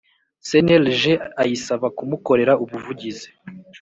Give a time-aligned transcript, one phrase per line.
[0.47, 1.01] Cnlg
[1.41, 3.29] ayisaba kumukorera ubuvugizi